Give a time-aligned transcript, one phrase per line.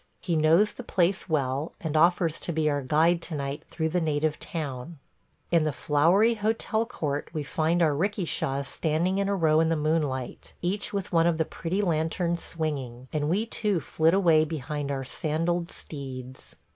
[0.19, 4.01] He knows the place well, and offers to be our guide to night through the
[4.01, 4.97] native town.
[5.51, 9.75] In the flowery hotel court we find our 'rikishas standing in a row in the
[9.75, 14.89] moonlight, each with one of the pretty lanterns swinging; and we too flit away behind
[14.89, 16.55] our sandalled steeds.